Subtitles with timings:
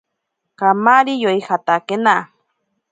[0.59, 2.15] Kamari yoijatakena.